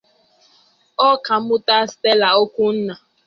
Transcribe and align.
Ọkammụta 1.09 1.77
Stella 1.91 2.27
Okunna 2.41 2.93